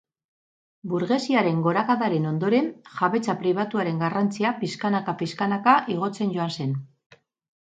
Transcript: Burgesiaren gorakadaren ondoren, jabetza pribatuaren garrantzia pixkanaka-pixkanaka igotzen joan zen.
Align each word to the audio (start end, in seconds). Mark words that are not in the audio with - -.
Burgesiaren 0.93 1.59
gorakadaren 1.67 2.25
ondoren, 2.29 2.71
jabetza 2.95 3.35
pribatuaren 3.43 4.01
garrantzia 4.05 4.55
pixkanaka-pixkanaka 4.63 5.77
igotzen 5.99 6.33
joan 6.39 6.57
zen. 6.59 6.75